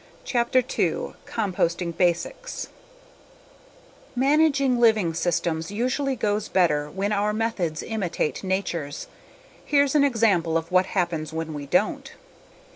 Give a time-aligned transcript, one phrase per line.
[0.25, 2.69] CHAPTER TWO Composting Basics
[4.15, 9.05] Managing living systems usually goes better when our methods imitate nature's.
[9.63, 12.13] Here's an example of what happens when we don't.